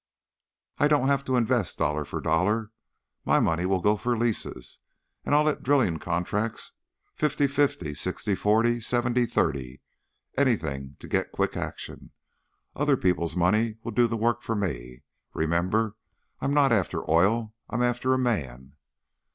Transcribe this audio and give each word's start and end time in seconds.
"I 0.79 0.87
don't 0.87 1.09
have 1.09 1.23
to 1.25 1.35
invest 1.35 1.77
dollar 1.77 2.05
for 2.05 2.19
dollar. 2.21 2.71
My 3.23 3.39
money 3.39 3.67
will 3.67 3.81
go 3.81 3.95
for 3.97 4.17
leases, 4.17 4.79
and 5.23 5.35
I'll 5.35 5.43
let 5.43 5.61
drilling 5.61 5.99
contracts, 5.99 6.71
fifty 7.13 7.45
fifty, 7.45 7.93
sixty 7.93 8.33
forty, 8.33 8.79
seventy 8.79 9.27
thirty 9.27 9.79
anything 10.35 10.95
to 11.01 11.07
get 11.07 11.31
quick 11.31 11.55
action. 11.55 12.09
Other 12.75 12.97
people's 12.97 13.35
money 13.35 13.75
will 13.83 13.91
do 13.91 14.07
the 14.07 14.17
work 14.17 14.41
for 14.41 14.55
me. 14.55 15.03
Remember, 15.35 15.95
I'm 16.39 16.51
not 16.51 16.71
after 16.71 17.07
oil, 17.07 17.53
I'm 17.69 17.83
after 17.83 18.11
a 18.11 18.17
man." 18.17 18.73